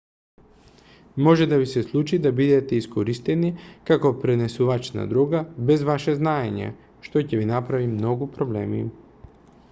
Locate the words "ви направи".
7.43-7.91